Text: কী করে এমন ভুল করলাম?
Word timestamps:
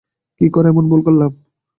কী 0.41 0.47
করে 0.53 0.67
এমন 0.69 0.85
ভুল 0.91 1.01
করলাম? 1.07 1.31